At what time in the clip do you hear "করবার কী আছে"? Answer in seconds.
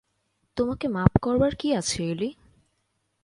1.21-1.99